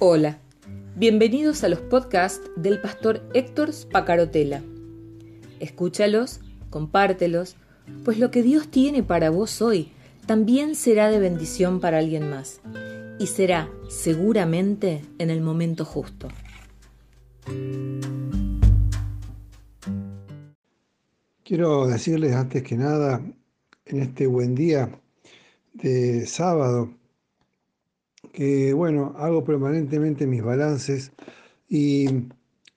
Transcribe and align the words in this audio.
Hola, 0.00 0.38
bienvenidos 0.94 1.64
a 1.64 1.68
los 1.68 1.80
podcasts 1.80 2.48
del 2.54 2.80
pastor 2.80 3.28
Héctor 3.34 3.72
Spacarotela. 3.72 4.62
Escúchalos, 5.58 6.38
compártelos, 6.70 7.56
pues 8.04 8.20
lo 8.20 8.30
que 8.30 8.44
Dios 8.44 8.68
tiene 8.68 9.02
para 9.02 9.30
vos 9.30 9.60
hoy 9.60 9.90
también 10.24 10.76
será 10.76 11.10
de 11.10 11.18
bendición 11.18 11.80
para 11.80 11.98
alguien 11.98 12.30
más 12.30 12.60
y 13.18 13.26
será 13.26 13.68
seguramente 13.88 15.02
en 15.18 15.30
el 15.30 15.40
momento 15.40 15.84
justo. 15.84 16.28
Quiero 21.42 21.88
decirles 21.88 22.36
antes 22.36 22.62
que 22.62 22.76
nada, 22.76 23.20
en 23.84 24.00
este 24.00 24.28
buen 24.28 24.54
día 24.54 24.92
de 25.72 26.24
sábado, 26.26 26.97
que 28.32 28.72
bueno, 28.72 29.14
hago 29.18 29.44
permanentemente 29.44 30.26
mis 30.26 30.42
balances 30.42 31.12
y 31.68 32.06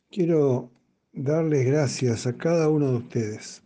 quiero 0.09 0.69
darles 1.13 1.65
gracias 1.65 2.27
a 2.27 2.37
cada 2.37 2.69
uno 2.69 2.91
de 2.91 2.97
ustedes. 2.97 3.63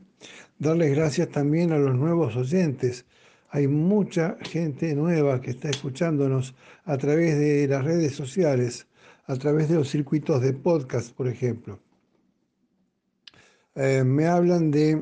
Darles 0.60 0.96
gracias 0.96 1.30
también 1.30 1.72
a 1.72 1.78
los 1.78 1.96
nuevos 1.96 2.36
oyentes. 2.36 3.06
Hay 3.50 3.68
mucha 3.68 4.38
gente 4.42 4.96
nueva 4.96 5.42
que 5.42 5.52
está 5.52 5.70
escuchándonos 5.70 6.56
a 6.86 6.98
través 6.98 7.38
de 7.38 7.68
las 7.68 7.84
redes 7.84 8.16
sociales, 8.16 8.88
a 9.28 9.36
través 9.36 9.70
de 9.70 9.76
los 9.76 9.90
circuitos 9.90 10.42
de 10.42 10.54
podcast, 10.54 11.14
por 11.16 11.28
ejemplo. 11.28 11.80
Eh, 13.76 14.04
me 14.06 14.28
hablan 14.28 14.72
de 14.72 14.96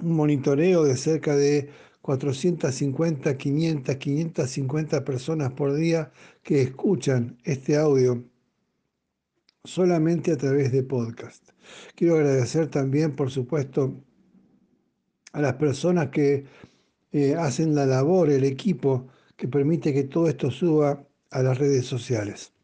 un 0.00 0.16
monitoreo 0.16 0.84
de 0.84 0.96
cerca 0.96 1.36
de 1.36 1.68
450, 2.08 3.36
500, 3.36 3.96
550 3.96 5.04
personas 5.04 5.52
por 5.52 5.74
día 5.74 6.10
que 6.42 6.62
escuchan 6.62 7.36
este 7.44 7.76
audio 7.76 8.24
solamente 9.62 10.32
a 10.32 10.38
través 10.38 10.72
de 10.72 10.82
podcast. 10.84 11.50
Quiero 11.94 12.14
agradecer 12.14 12.68
también, 12.68 13.14
por 13.14 13.30
supuesto, 13.30 13.92
a 15.32 15.42
las 15.42 15.56
personas 15.56 16.08
que 16.08 16.46
eh, 17.12 17.34
hacen 17.34 17.74
la 17.74 17.84
labor, 17.84 18.30
el 18.30 18.44
equipo 18.44 19.08
que 19.36 19.46
permite 19.46 19.92
que 19.92 20.04
todo 20.04 20.28
esto 20.28 20.50
suba 20.50 21.06
a 21.30 21.42
las 21.42 21.58
redes 21.58 21.84
sociales. 21.84 22.54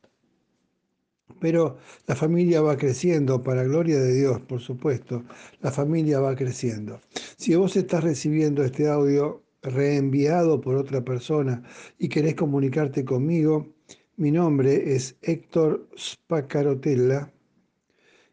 Pero 1.38 1.76
la 2.06 2.16
familia 2.16 2.62
va 2.62 2.78
creciendo, 2.78 3.42
para 3.42 3.64
gloria 3.64 4.00
de 4.00 4.14
Dios, 4.14 4.40
por 4.40 4.60
supuesto, 4.60 5.24
la 5.60 5.70
familia 5.70 6.18
va 6.20 6.34
creciendo. 6.34 7.02
Si 7.36 7.54
vos 7.54 7.76
estás 7.76 8.02
recibiendo 8.02 8.64
este 8.64 8.88
audio 8.88 9.43
reenviado 9.64 10.60
por 10.60 10.76
otra 10.76 11.04
persona 11.04 11.62
y 11.98 12.08
querés 12.08 12.34
comunicarte 12.34 13.04
conmigo, 13.04 13.74
mi 14.16 14.30
nombre 14.30 14.94
es 14.94 15.16
Héctor 15.22 15.88
Spacarotella 15.98 17.32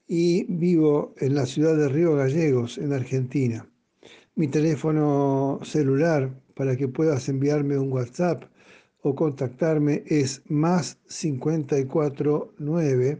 y 0.08 0.44
vivo 0.44 1.16
en 1.18 1.36
la 1.36 1.46
ciudad 1.46 1.76
de 1.76 1.90
Río 1.90 2.16
Gallegos, 2.16 2.78
en 2.78 2.94
Argentina. 2.94 3.68
Mi 4.36 4.48
teléfono 4.48 5.60
celular 5.64 6.32
para 6.56 6.76
que 6.76 6.88
puedas 6.88 7.28
enviarme 7.30 7.80
un 7.80 7.92
WhatsApp 7.92 8.44
o 9.02 9.16
contactarme 9.16 10.04
es 10.06 10.44
más 10.48 11.00
549 11.08 13.20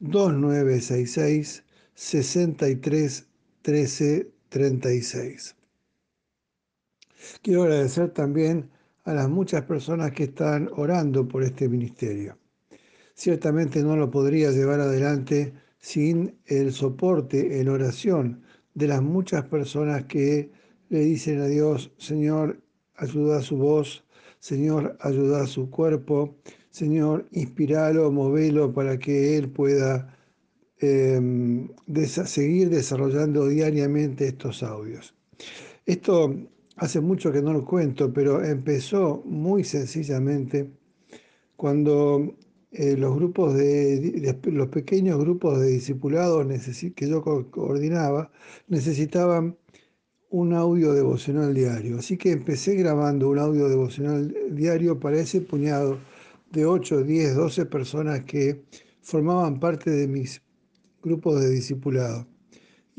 2966 0.00 1.64
63 1.94 3.26
13 3.62 4.30
36. 4.48 5.59
Quiero 7.42 7.62
agradecer 7.64 8.10
también 8.10 8.70
a 9.04 9.14
las 9.14 9.28
muchas 9.28 9.62
personas 9.64 10.12
que 10.12 10.24
están 10.24 10.68
orando 10.76 11.26
por 11.26 11.42
este 11.42 11.68
ministerio. 11.68 12.36
Ciertamente 13.14 13.82
no 13.82 13.96
lo 13.96 14.10
podría 14.10 14.50
llevar 14.50 14.80
adelante 14.80 15.52
sin 15.78 16.38
el 16.46 16.72
soporte 16.72 17.60
en 17.60 17.68
oración 17.68 18.42
de 18.74 18.88
las 18.88 19.02
muchas 19.02 19.44
personas 19.44 20.04
que 20.04 20.50
le 20.88 21.00
dicen 21.00 21.40
a 21.40 21.46
Dios, 21.46 21.92
Señor, 21.98 22.60
ayuda 22.96 23.38
a 23.38 23.42
su 23.42 23.56
voz, 23.56 24.04
Señor, 24.38 24.96
ayuda 25.00 25.42
a 25.42 25.46
su 25.46 25.70
cuerpo, 25.70 26.36
Señor, 26.70 27.26
inspiralo, 27.32 28.10
movelo 28.10 28.72
para 28.72 28.98
que 28.98 29.36
Él 29.36 29.50
pueda 29.50 30.16
em, 30.78 31.68
seguir 32.06 32.70
desarrollando 32.70 33.48
diariamente 33.48 34.28
estos 34.28 34.62
audios. 34.62 35.14
Esto 35.84 36.34
hace 36.80 37.00
mucho 37.00 37.30
que 37.30 37.42
no 37.42 37.52
lo 37.52 37.64
cuento, 37.64 38.12
pero 38.12 38.42
empezó 38.42 39.22
muy 39.26 39.64
sencillamente 39.64 40.70
cuando 41.54 42.34
eh, 42.72 42.96
los 42.96 43.14
grupos 43.16 43.54
de, 43.54 44.38
los 44.44 44.68
pequeños 44.68 45.18
grupos 45.18 45.60
de 45.60 45.68
discipulados 45.68 46.46
que 46.96 47.08
yo 47.08 47.22
coordinaba 47.22 48.30
necesitaban 48.68 49.58
un 50.30 50.54
audio 50.54 50.94
devocional 50.94 51.52
diario. 51.54 51.98
Así 51.98 52.16
que 52.16 52.32
empecé 52.32 52.76
grabando 52.76 53.28
un 53.28 53.38
audio 53.38 53.68
devocional 53.68 54.34
diario 54.50 54.98
para 54.98 55.20
ese 55.20 55.42
puñado 55.42 55.98
de 56.50 56.64
8, 56.64 57.02
10, 57.02 57.34
12 57.36 57.66
personas 57.66 58.24
que 58.24 58.64
formaban 59.02 59.60
parte 59.60 59.90
de 59.90 60.08
mis 60.08 60.42
grupos 61.02 61.42
de 61.42 61.50
discipulado. 61.50 62.26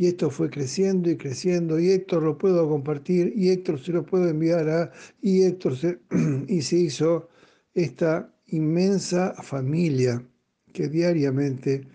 Y 0.02 0.08
esto 0.08 0.32
fue 0.32 0.50
creciendo 0.50 1.12
y 1.12 1.16
creciendo, 1.16 1.80
y 1.80 1.92
Héctor 1.92 2.24
lo 2.24 2.36
puedo 2.36 2.68
compartir, 2.68 3.34
y 3.36 3.50
Héctor 3.50 3.80
se 3.80 3.92
lo 3.92 4.04
puedo 4.04 4.28
enviar 4.28 4.68
a, 4.68 4.92
y 5.22 5.44
Héctor 5.44 5.78
se, 5.78 6.00
y 6.48 6.64
se 6.64 6.78
hizo 6.78 7.30
esta 7.76 8.34
inmensa 8.48 9.36
familia 9.44 10.28
que 10.74 10.88
diariamente 10.88 11.86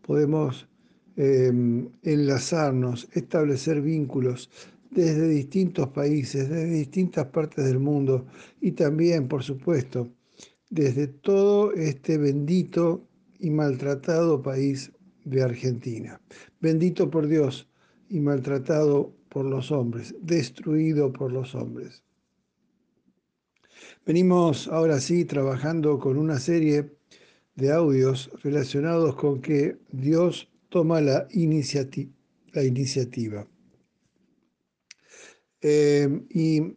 podemos 0.00 0.68
em, 1.16 1.88
enlazarnos, 2.04 3.08
establecer 3.14 3.82
vínculos 3.82 4.48
desde 4.92 5.26
distintos 5.26 5.88
países, 5.88 6.48
desde 6.48 6.70
distintas 6.70 7.26
partes 7.26 7.64
del 7.64 7.80
mundo 7.80 8.26
y 8.60 8.70
también, 8.70 9.26
por 9.26 9.42
supuesto, 9.42 10.08
desde 10.70 11.08
todo 11.08 11.72
este 11.72 12.16
bendito 12.16 13.08
y 13.40 13.50
maltratado 13.50 14.40
país 14.40 14.92
de 15.26 15.42
Argentina. 15.42 16.20
Bendito 16.66 17.08
por 17.08 17.28
Dios 17.28 17.68
y 18.08 18.18
maltratado 18.18 19.14
por 19.28 19.44
los 19.44 19.70
hombres, 19.70 20.16
destruido 20.20 21.12
por 21.12 21.30
los 21.30 21.54
hombres. 21.54 22.02
Venimos 24.04 24.66
ahora 24.66 24.98
sí 24.98 25.24
trabajando 25.24 26.00
con 26.00 26.18
una 26.18 26.40
serie 26.40 26.90
de 27.54 27.70
audios 27.70 28.32
relacionados 28.42 29.14
con 29.14 29.40
que 29.40 29.76
Dios 29.92 30.50
toma 30.68 31.00
la, 31.00 31.28
iniciativa. 31.30 32.10
Eh, 35.60 36.20
y 36.30 36.76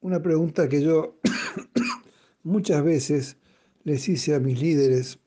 una 0.00 0.20
pregunta 0.20 0.68
que 0.68 0.82
yo 0.82 1.18
muchas 2.42 2.84
veces 2.84 3.38
les 3.84 4.06
hice 4.06 4.34
a 4.34 4.38
mis 4.38 4.60
líderes 4.60 5.18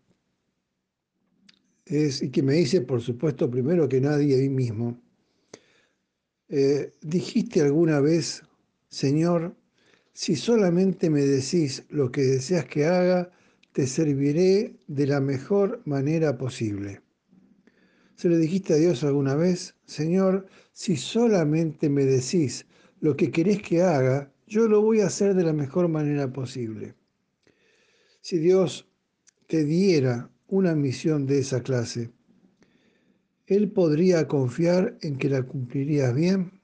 es, 1.85 2.21
y 2.21 2.29
que 2.29 2.43
me 2.43 2.59
hice, 2.59 2.81
por 2.81 3.01
supuesto, 3.01 3.49
primero 3.49 3.87
que 3.89 4.01
nadie 4.01 4.35
ahí 4.35 4.49
mismo. 4.49 5.01
Eh, 6.49 6.91
¿Dijiste 7.01 7.61
alguna 7.61 7.99
vez, 7.99 8.43
Señor, 8.89 9.55
si 10.13 10.35
solamente 10.35 11.09
me 11.09 11.21
decís 11.21 11.85
lo 11.89 12.11
que 12.11 12.23
deseas 12.23 12.65
que 12.65 12.85
haga, 12.85 13.31
te 13.71 13.87
serviré 13.87 14.75
de 14.87 15.07
la 15.07 15.21
mejor 15.21 15.81
manera 15.85 16.37
posible? 16.37 17.01
¿Se 18.15 18.29
lo 18.29 18.37
dijiste 18.37 18.73
a 18.73 18.77
Dios 18.77 19.03
alguna 19.03 19.35
vez? 19.35 19.75
Señor, 19.85 20.45
si 20.73 20.95
solamente 20.97 21.89
me 21.89 22.05
decís 22.05 22.65
lo 22.99 23.15
que 23.15 23.31
querés 23.31 23.61
que 23.61 23.81
haga, 23.81 24.31
yo 24.45 24.67
lo 24.67 24.81
voy 24.81 25.01
a 25.01 25.07
hacer 25.07 25.33
de 25.33 25.43
la 25.43 25.53
mejor 25.53 25.87
manera 25.87 26.31
posible. 26.31 26.93
Si 28.19 28.37
Dios 28.37 28.87
te 29.47 29.63
diera 29.63 30.29
una 30.51 30.75
misión 30.75 31.25
de 31.25 31.39
esa 31.39 31.63
clase, 31.63 32.11
¿Él 33.51 33.69
podría 33.69 34.29
confiar 34.29 34.97
en 35.01 35.17
que 35.17 35.27
la 35.27 35.43
cumplirías 35.43 36.15
bien? 36.15 36.61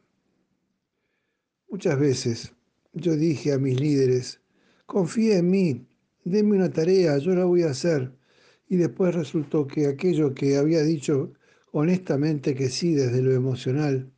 Muchas 1.69 1.99
veces 1.99 2.53
yo 2.93 3.17
dije 3.17 3.51
a 3.51 3.59
mis 3.59 3.77
líderes, 3.77 4.39
confía 4.85 5.39
en 5.39 5.49
mí, 5.49 5.85
denme 6.23 6.55
una 6.55 6.71
tarea, 6.71 7.17
yo 7.17 7.35
la 7.35 7.43
voy 7.43 7.63
a 7.63 7.71
hacer. 7.71 8.13
Y 8.69 8.77
después 8.77 9.13
resultó 9.13 9.67
que 9.67 9.87
aquello 9.87 10.33
que 10.33 10.55
había 10.55 10.81
dicho 10.81 11.33
honestamente 11.73 12.55
que 12.55 12.69
sí 12.69 12.93
desde 12.93 13.21
lo 13.21 13.33
emocional, 13.33 14.09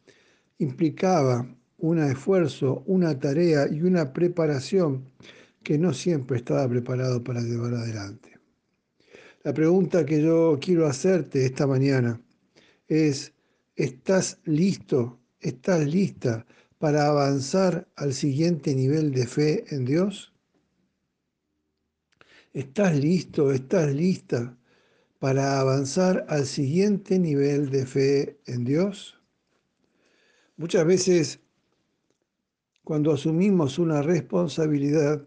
implicaba 0.59 1.51
un 1.79 1.97
esfuerzo, 1.97 2.83
una 2.85 3.17
tarea 3.19 3.67
y 3.67 3.81
una 3.81 4.13
preparación 4.13 5.05
que 5.63 5.79
no 5.79 5.91
siempre 5.91 6.37
estaba 6.37 6.69
preparado 6.69 7.23
para 7.23 7.41
llevar 7.41 7.73
adelante. 7.73 8.38
La 9.41 9.53
pregunta 9.53 10.05
que 10.05 10.21
yo 10.21 10.59
quiero 10.59 10.85
hacerte 10.85 11.45
esta 11.45 11.65
mañana 11.65 12.21
es, 12.89 13.31
¿estás 13.73 14.37
listo? 14.43 15.17
¿Estás 15.39 15.87
lista 15.87 16.45
para 16.77 17.07
avanzar 17.07 17.87
al 17.95 18.13
siguiente 18.13 18.75
nivel 18.75 19.13
de 19.13 19.25
fe 19.25 19.63
en 19.73 19.85
Dios? 19.85 20.33
¿Estás 22.51 22.97
listo? 22.97 23.53
¿Estás 23.53 23.93
lista 23.93 24.57
para 25.19 25.61
avanzar 25.61 26.25
al 26.27 26.45
siguiente 26.45 27.17
nivel 27.17 27.69
de 27.69 27.85
fe 27.85 28.39
en 28.45 28.65
Dios? 28.65 29.21
Muchas 30.57 30.85
veces, 30.85 31.39
cuando 32.83 33.13
asumimos 33.13 33.79
una 33.79 34.01
responsabilidad, 34.01 35.25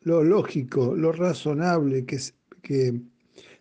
lo 0.00 0.24
lógico, 0.24 0.96
lo 0.96 1.12
razonable 1.12 2.04
que, 2.04 2.18
que 2.62 3.00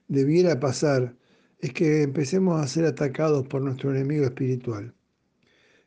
debiera 0.07 0.59
pasar 0.59 1.15
es 1.59 1.74
que 1.74 2.04
empecemos 2.04 2.62
a 2.62 2.68
ser 2.68 2.86
atacados 2.86 3.48
por 3.48 3.62
nuestro 3.62 3.92
enemigo 3.92 4.25
espiritual. 4.25 4.94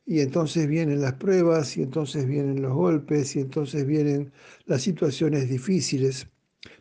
Y 0.06 0.20
entonces 0.20 0.66
vienen 0.66 1.00
las 1.00 1.14
pruebas, 1.14 1.76
y 1.76 1.82
entonces 1.82 2.26
vienen 2.26 2.62
los 2.62 2.74
golpes, 2.74 3.36
y 3.36 3.40
entonces 3.40 3.86
vienen 3.86 4.32
las 4.66 4.82
situaciones 4.82 5.48
difíciles. 5.48 6.26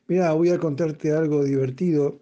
Mira, 0.07 0.33
voy 0.33 0.49
a 0.49 0.57
contarte 0.57 1.11
algo 1.11 1.43
divertido, 1.43 2.21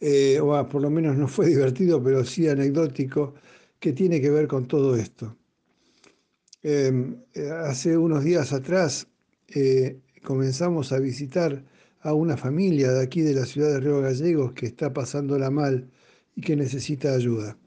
eh, 0.00 0.38
o 0.40 0.68
por 0.68 0.82
lo 0.82 0.90
menos 0.90 1.16
no 1.16 1.28
fue 1.28 1.46
divertido, 1.46 2.02
pero 2.02 2.24
sí 2.24 2.48
anecdótico, 2.48 3.34
que 3.80 3.92
tiene 3.92 4.20
que 4.20 4.30
ver 4.30 4.46
con 4.48 4.66
todo 4.66 4.96
esto. 4.96 5.36
Em, 6.62 7.16
eh, 7.34 7.48
hace 7.50 7.96
unos 7.96 8.24
días 8.24 8.52
atrás 8.52 9.08
eh, 9.48 10.00
comenzamos 10.22 10.92
a 10.92 10.98
visitar 10.98 11.64
a 12.06 12.14
una 12.14 12.36
familia 12.36 12.92
de 12.92 13.02
aquí 13.02 13.20
de 13.20 13.34
la 13.34 13.44
ciudad 13.44 13.72
de 13.72 13.80
Río 13.80 14.00
Gallegos 14.00 14.52
que 14.52 14.66
está 14.66 14.92
pasándola 14.92 15.50
mal 15.50 15.90
y 16.36 16.40
que 16.40 16.54
necesita 16.54 17.12
ayuda. 17.12 17.58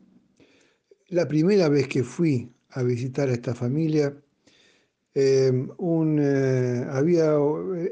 La 1.09 1.27
primera 1.27 1.67
vez 1.67 1.89
que 1.89 2.03
fui 2.03 2.49
a 2.69 2.81
visitar 2.83 3.27
a 3.27 3.33
esta 3.33 3.53
familia, 3.53 4.15
em, 5.13 5.69
eh, 6.19 6.85
había 6.89 7.33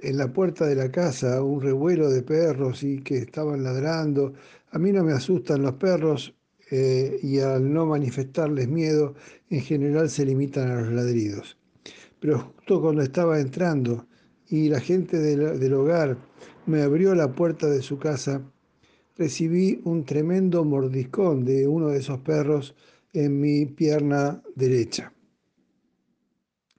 en 0.01 0.17
la 0.17 0.31
puerta 0.31 0.65
de 0.65 0.75
la 0.75 0.89
casa 0.89 1.44
un 1.44 1.61
revuelo 1.61 2.09
de 2.09 2.23
perros 2.23 2.81
y 2.83 3.01
que 3.01 3.17
estaban 3.17 3.63
ladrando. 3.63 4.33
A 4.71 4.79
mí 4.79 4.93
no 4.93 5.03
me 5.03 5.11
asustan 5.11 5.63
los 5.63 5.73
perros 5.73 6.33
eh, 6.71 7.19
y 7.23 7.39
al 7.39 7.73
no 7.73 7.85
manifestarles 7.85 8.69
miedo, 8.69 9.15
en 9.50 9.61
general 9.61 10.09
se 10.09 10.25
limitan 10.25 10.69
a 10.69 10.81
los 10.81 10.93
ladridos. 10.93 11.57
Pero 12.21 12.53
justo 12.55 12.81
cuando 12.81 13.01
estaba 13.01 13.39
entrando 13.39 14.07
y 14.49 14.69
la 14.69 14.79
gente 14.79 15.17
del, 15.17 15.73
hogar 15.73 16.17
me 16.65 16.81
abrió 16.81 17.15
la 17.15 17.31
puerta 17.33 17.67
de 17.67 17.81
su 17.81 17.97
casa, 17.97 18.41
recibí 19.17 19.81
un 19.83 20.05
tremendo 20.05 20.63
mordiscón 20.63 21.44
de 21.44 21.67
uno 21.67 21.89
de 21.89 21.99
esos 21.99 22.19
perros 22.19 22.75
en 23.13 23.39
mi 23.39 23.65
pierna 23.65 24.41
derecha. 24.55 25.13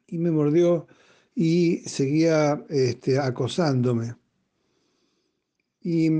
Y 0.06 0.18
me 0.18 0.30
mordió 0.30 0.86
y 1.34 1.78
seguía 1.86 2.64
este, 2.68 3.18
acosándome. 3.18 4.14
Y 5.82 6.10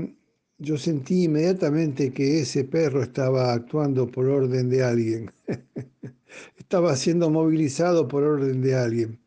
yo 0.57 0.77
sentí 0.77 1.23
inmediatamente 1.23 2.11
que 2.11 2.41
ese 2.41 2.65
perro 2.65 3.01
estaba 3.01 3.53
actuando 3.53 4.07
por 4.07 4.27
orden 4.27 4.69
de 4.69 4.83
alguien. 4.83 5.31
estaba 6.57 6.95
siendo 6.95 7.29
movilizado 7.29 8.07
por 8.07 8.23
orden 8.23 8.61
de 8.61 8.75
alguien. 8.75 9.19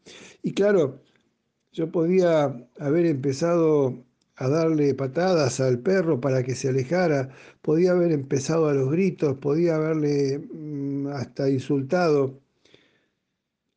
Y 0.43 0.53
claro, 0.53 1.01
yo 1.73 1.91
podía 1.91 2.55
haber 2.79 3.07
empezado 3.07 4.05
a 4.37 4.49
darle 4.49 4.95
patadas 4.95 5.61
al 5.61 5.79
perro 5.79 6.21
para 6.21 6.43
que 6.43 6.55
se 6.55 6.69
alejara, 6.69 7.31
podía 7.63 7.93
haber 7.93 8.13
empezado 8.13 8.69
a 8.69 8.75
los 8.75 8.91
gritos, 8.91 9.39
podía 9.39 9.77
haberle 9.77 10.39
mm, 10.39 11.07
hasta 11.09 11.49
insultado. 11.49 12.41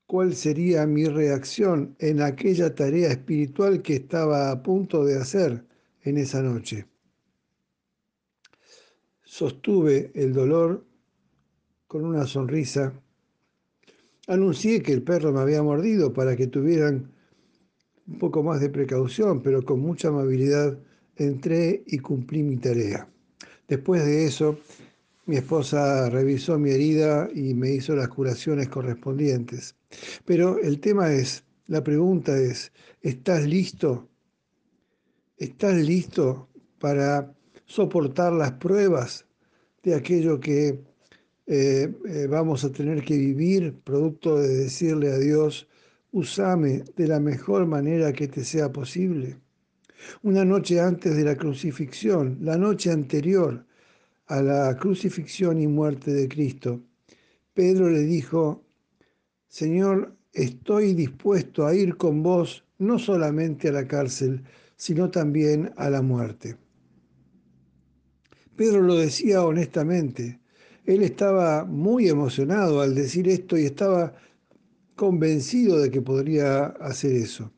¿Cuál 0.08 0.36
sería 0.36 0.86
mi 0.86 1.06
reacción 1.06 1.96
en 2.00 2.22
aquella 2.22 2.76
tarea 2.76 3.10
espiritual 3.10 3.82
que 3.82 3.96
estaba 3.96 4.52
a 4.52 4.62
punto 4.62 5.04
de 5.06 5.18
hacer 5.18 5.66
en 6.04 6.18
esa 6.18 6.42
noche? 6.42 6.86
Sostuve 9.24 10.12
el 10.14 10.34
dolor 10.34 10.86
con 11.88 12.06
una 12.06 12.26
sonrisa. 12.28 12.94
Anuncié 14.28 14.82
que 14.82 14.94
el 14.94 15.02
perro 15.02 15.32
me 15.32 15.40
había 15.40 15.64
mordido 15.64 16.14
para 16.14 16.36
que 16.36 16.48
tuvieran 16.48 17.15
un 18.08 18.20
poco 18.20 18.44
más 18.44 18.62
de 18.62 18.70
precaución, 18.70 19.42
pero 19.42 19.64
con 19.64 19.80
mucha 19.80 20.10
amabilidad 20.10 20.78
entré 21.16 21.84
y 21.88 22.00
cumplí 22.00 22.44
mi 22.44 22.58
tarea. 22.58 23.08
Después 23.68 24.06
de 24.06 24.26
eso, 24.26 24.60
mi 25.26 25.38
esposa 25.38 26.10
revisó 26.10 26.60
mi 26.60 26.72
herida 26.72 27.28
y 27.34 27.54
me 27.54 27.72
hizo 27.72 27.96
las 27.96 28.10
curaciones 28.10 28.70
correspondientes. 28.70 29.76
Pero 30.26 30.60
el 30.60 30.80
tema 30.80 31.12
es, 31.14 31.44
la 31.68 31.84
pregunta 31.84 32.38
es, 32.38 32.72
¿estás 33.02 33.46
listo? 33.46 34.08
¿Estás 35.38 35.76
listo 35.78 36.48
para 36.80 37.34
soportar 37.66 38.34
las 38.34 38.52
pruebas 38.54 39.26
de 39.82 39.96
aquello 39.96 40.40
que 40.40 40.84
eh, 41.48 41.94
eh, 42.08 42.28
vamos 42.30 42.64
a 42.64 42.72
tener 42.72 43.04
que 43.04 43.18
vivir, 43.18 43.76
producto 43.84 44.38
de 44.38 44.50
decirle 44.50 45.12
a 45.12 45.18
Dios, 45.18 45.68
Usame 46.16 46.86
de 46.96 47.10
la 47.10 47.20
mejor 47.20 47.66
manera 47.66 48.14
que 48.14 48.30
te 48.30 48.46
sea 48.46 48.72
posible. 48.72 49.38
Una 50.24 50.46
noche 50.46 50.80
antes 50.80 51.14
de 51.14 51.26
la 51.26 51.36
crucifixión, 51.36 52.38
la 52.40 52.58
noche 52.58 52.90
anterior 52.90 53.66
a 54.28 54.42
la 54.42 54.78
crucifixión 54.78 55.60
y 55.60 55.68
muerte 55.68 56.14
de 56.14 56.30
Cristo, 56.30 56.82
Pedro 57.54 57.90
le 57.90 58.04
dijo, 58.04 58.64
Señor, 59.50 60.16
estoy 60.32 60.94
dispuesto 60.94 61.68
a 61.68 61.76
ir 61.76 61.98
con 61.98 62.24
vos 62.24 62.64
no 62.78 62.98
solamente 62.98 63.68
a 63.68 63.74
la 63.74 63.86
cárcel, 63.86 64.42
sino 64.78 65.12
también 65.12 65.74
a 65.76 65.90
la 65.90 66.02
muerte. 66.02 66.56
Pedro 68.56 68.82
lo 68.82 68.96
decía 68.96 69.44
honestamente. 69.44 70.40
Él 70.86 71.02
estaba 71.02 71.66
muy 71.66 72.08
emocionado 72.08 72.80
al 72.80 72.96
decir 72.96 73.28
esto 73.28 73.58
y 73.58 73.66
estaba 73.66 74.14
convencido 74.96 75.80
de 75.80 75.92
que 75.92 76.02
podría 76.02 76.66
hacer 76.66 77.14
eso. 77.14 77.52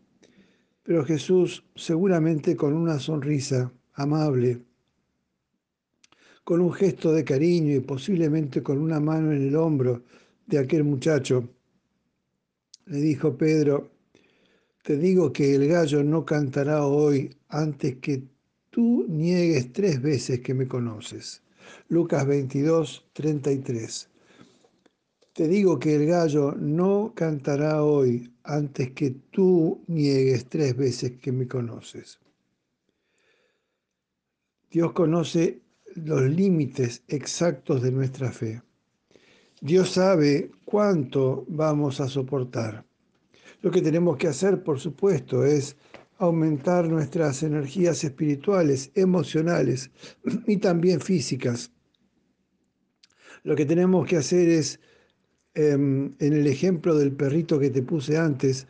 Pero 0.83 1.05
Jesús, 1.05 1.63
seguramente 1.75 2.55
con 2.55 2.73
una 2.73 2.99
sonrisa 2.99 3.71
amable, 3.93 4.61
con 6.43 6.61
un 6.61 6.71
gesto 6.73 7.11
de 7.11 7.23
cariño 7.23 7.75
y 7.75 7.81
posiblemente 7.81 8.63
con 8.63 8.77
una 8.77 8.99
mano 8.99 9.33
en 9.33 9.47
el 9.47 9.55
hombro 9.55 10.03
de 10.45 10.59
aquel 10.59 10.83
muchacho, 10.83 11.49
le 12.85 12.99
dijo 12.99 13.35
Pedro, 13.35 13.91
te 14.81 14.97
digo 14.97 15.33
que 15.33 15.55
el 15.55 15.67
gallo 15.67 16.03
no 16.03 16.25
cantará 16.25 16.85
hoy 16.85 17.35
antes 17.49 17.97
que 17.97 18.23
tú 18.69 19.05
niegues 19.09 19.73
tres 19.73 20.01
veces 20.01 20.39
que 20.39 20.53
me 20.53 20.67
conoces. 20.67 21.43
Lucas 21.89 22.25
22, 22.25 23.05
33. 23.11 24.09
Te 25.37 25.47
digo 25.47 25.77
que 25.77 25.93
el 25.93 26.07
gallo 26.07 26.55
no 26.57 27.13
cantará 27.15 27.83
hoy 27.83 28.33
antes 28.43 28.93
que 28.93 29.11
tú 29.29 29.83
niegues 29.85 30.49
tres 30.49 30.75
veces 30.75 31.11
que 31.21 31.31
me 31.31 31.47
conoces. 31.47 32.19
Dios 34.71 34.93
conoce 34.93 35.61
los 35.93 36.23
límites 36.23 37.03
exactos 37.07 37.83
de 37.83 37.91
nuestra 37.91 38.31
fe. 38.31 38.63
Dios 39.61 39.91
sabe 39.91 40.49
cuánto 40.65 41.45
vamos 41.47 42.01
a 42.01 42.07
soportar. 42.07 42.83
Lo 43.61 43.69
que 43.69 43.83
tenemos 43.83 44.17
que 44.17 44.29
hacer, 44.29 44.63
por 44.63 44.79
supuesto, 44.79 45.45
es 45.45 45.77
aumentar 46.17 46.89
nuestras 46.89 47.43
energías 47.43 48.03
espirituales, 48.03 48.89
emocionales 48.95 49.91
y 50.47 50.57
también 50.57 50.99
físicas. 50.99 51.71
Lo 53.43 53.55
que 53.55 53.67
tenemos 53.67 54.07
que 54.07 54.17
hacer 54.17 54.49
es 54.49 54.79
en 55.57 56.15
el 56.19 56.47
ejemplo 56.47 56.95
del 56.95 57.11
perrito 57.11 57.59
que 57.59 57.71
te 57.71 57.81
puse 57.81 58.17
antes, 58.17 58.67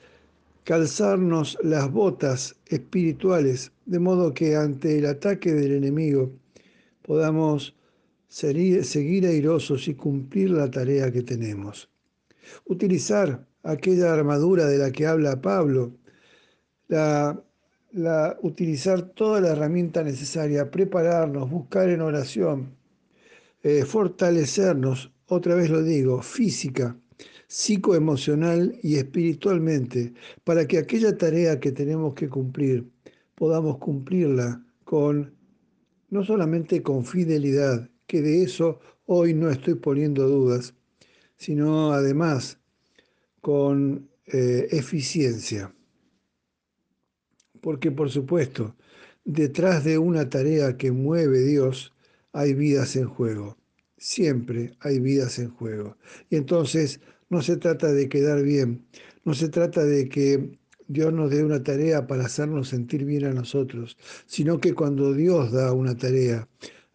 calzarnos 0.63 1.57
las 1.61 1.91
botas 1.91 2.55
espirituales, 2.67 3.71
de 3.85 3.99
modo 3.99 4.33
que 4.33 4.55
ante 4.55 4.97
el 4.97 5.05
ataque 5.05 5.53
del 5.53 5.73
enemigo 5.73 6.31
podamos 7.03 7.73
seguir, 8.27 8.83
seguir 8.83 9.25
airosos 9.25 9.87
y 9.87 9.95
cumplir 9.95 10.51
la 10.51 10.69
tarea 10.69 11.11
que 11.11 11.23
tenemos. 11.23 11.89
Utilizar 12.65 13.45
aquella 13.63 14.13
armadura 14.13 14.65
de 14.65 14.77
la 14.77 14.91
que 14.91 15.07
habla 15.07 15.41
Pablo, 15.41 15.93
la, 16.89 17.41
utilizar 18.41 19.01
toda 19.01 19.41
la 19.41 19.49
herramienta 19.49 20.03
necesaria, 20.03 20.69
prepararnos, 20.69 21.49
buscar 21.49 21.89
en 21.89 22.01
oración, 22.01 22.75
eh, 23.63 23.83
fortalecernos 23.85 25.11
otra 25.27 25.55
vez 25.55 25.69
lo 25.69 25.83
digo, 25.83 26.21
física, 26.21 26.97
psicoemocional 27.47 28.77
y 28.81 28.95
espiritualmente, 28.95 30.13
para 30.43 30.67
que 30.67 30.77
aquella 30.77 31.17
tarea 31.17 31.59
que 31.59 31.71
tenemos 31.71 32.13
que 32.13 32.29
cumplir 32.29 32.89
podamos 33.35 33.77
cumplirla 33.77 34.65
con, 34.83 35.35
no 36.09 36.23
solamente 36.23 36.81
con 36.81 37.05
fidelidad, 37.05 37.89
que 38.07 38.21
de 38.21 38.43
eso 38.43 38.79
hoy 39.05 39.33
no 39.33 39.49
estoy 39.49 39.75
poniendo 39.75 40.27
dudas, 40.27 40.73
sino 41.37 41.91
además 41.91 42.59
con 43.41 44.09
eh, 44.25 44.67
eficiencia. 44.71 45.73
porque 47.61 47.91
por 47.91 48.09
supuesto, 48.09 48.75
detrás 49.25 49.83
de 49.83 49.97
una 49.97 50.29
tarea 50.29 50.77
que 50.77 50.91
mueve 50.91 51.41
Dios 51.41 51.93
hay 52.31 52.53
vidas 52.53 52.95
en 52.95 53.07
juego. 53.07 53.57
Siempre 53.97 54.75
hay 54.79 54.99
vidas 54.99 55.39
en 55.39 55.49
juego. 55.49 55.97
Y 56.29 56.35
entonces 56.35 56.99
no 57.29 57.41
se 57.41 57.57
trata 57.57 57.91
de 57.91 58.07
quedar 58.09 58.43
bien, 58.43 58.85
no 59.25 59.33
se 59.33 59.49
trata 59.49 59.83
de 59.83 60.07
que 60.07 60.57
Dios 60.87 61.11
nos 61.11 61.29
dé 61.29 61.43
una 61.43 61.61
tarea 61.61 62.07
para 62.07 62.25
hacernos 62.25 62.69
sentir 62.69 63.03
bien 63.03 63.25
a 63.25 63.33
nosotros, 63.33 63.97
sino 64.25 64.59
que 64.59 64.73
cuando 64.73 65.13
Dios 65.13 65.51
da 65.51 65.73
una 65.73 65.97
tarea, 65.97 66.47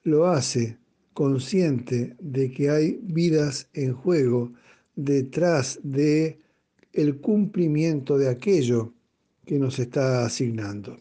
lo 0.02 0.26
hace 0.26 0.78
consciente 1.12 2.16
de 2.18 2.50
que 2.50 2.70
hay 2.70 2.98
vidas 3.02 3.68
en 3.74 3.92
juego 3.92 4.52
detrás 4.96 5.78
de 5.82 6.38
el 6.92 7.20
cumplimiento 7.20 8.16
de 8.16 8.28
aquello 8.28 8.94
que 9.44 9.58
nos 9.58 9.78
está 9.78 10.24
asignando. 10.24 10.96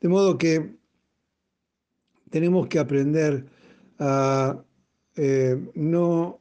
De 0.00 0.08
modo 0.08 0.38
que 0.38 0.76
tenemos 2.30 2.68
que 2.68 2.78
aprender 2.78 3.46
a 3.98 4.62
eh, 5.20 5.60
no, 5.74 6.40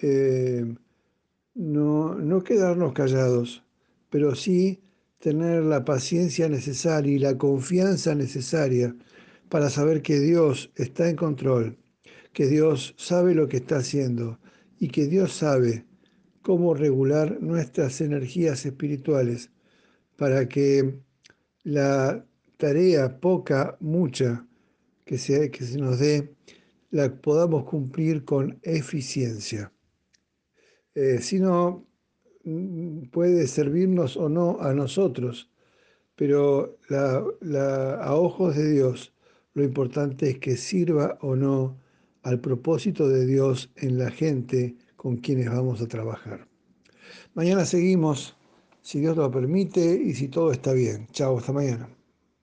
eh, 0.00 0.74
no, 1.54 2.16
no 2.16 2.42
quedarnos 2.42 2.92
callados, 2.92 3.62
pero 4.10 4.34
sí 4.34 4.80
tener 5.20 5.62
la 5.62 5.84
paciencia 5.84 6.48
necesaria 6.48 7.14
y 7.14 7.18
la 7.20 7.38
confianza 7.38 8.16
necesaria 8.16 8.96
para 9.48 9.70
saber 9.70 10.02
que 10.02 10.18
Dios 10.18 10.72
está 10.74 11.08
en 11.08 11.14
control, 11.14 11.78
que 12.32 12.48
Dios 12.48 12.94
sabe 12.98 13.32
lo 13.32 13.46
que 13.46 13.58
está 13.58 13.76
haciendo 13.76 14.40
y 14.80 14.88
que 14.88 15.06
Dios 15.06 15.32
sabe 15.32 15.86
cómo 16.42 16.74
regular 16.74 17.40
nuestras 17.40 18.00
energías 18.00 18.66
espirituales 18.66 19.52
para 20.16 20.48
que 20.48 20.98
la 21.62 22.26
tarea 22.56 23.20
poca, 23.20 23.76
mucha 23.78 24.44
que 25.04 25.16
que 25.16 25.64
se 25.64 25.78
nos 25.78 26.00
dé, 26.00 26.34
la 26.90 27.20
podamos 27.20 27.64
cumplir 27.64 28.24
con 28.24 28.58
eficiencia. 28.62 29.72
Eh, 30.94 31.18
si 31.20 31.40
no, 31.40 31.86
mm, 32.44 33.08
puede 33.10 33.46
servirnos 33.46 34.16
o 34.16 34.28
no 34.28 34.58
a 34.60 34.72
nosotros, 34.74 35.50
pero 36.14 36.78
a 36.90 38.14
ojos 38.14 38.56
de 38.56 38.72
Dios 38.72 39.12
lo 39.54 39.64
importante 39.64 40.30
es 40.30 40.38
que 40.38 40.56
sirva 40.56 41.18
o 41.20 41.36
no 41.36 41.78
al 42.22 42.40
propósito 42.40 43.08
de 43.08 43.26
Dios 43.26 43.70
en 43.76 43.98
la 43.98 44.10
gente 44.10 44.76
con 44.96 45.16
quienes 45.16 45.48
vamos 45.48 45.80
a 45.80 45.88
trabajar. 45.88 46.48
Mañana 47.34 47.64
seguimos, 47.64 48.36
si 48.82 49.00
Dios 49.00 49.16
lo 49.16 49.30
permite 49.30 49.94
y 49.94 50.14
si 50.14 50.28
todo 50.28 50.52
está 50.52 50.72
bien. 50.72 51.06
Chao, 51.12 51.38
hasta 51.38 51.52
mañana. 51.52 51.88